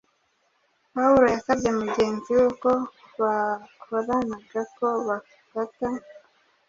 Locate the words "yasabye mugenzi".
1.33-2.29